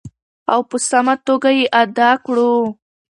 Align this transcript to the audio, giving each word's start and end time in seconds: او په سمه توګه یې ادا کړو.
او 0.53 0.59
په 0.69 0.77
سمه 0.89 1.15
توګه 1.27 1.49
یې 1.57 1.65
ادا 1.83 2.11
کړو. 2.25 2.53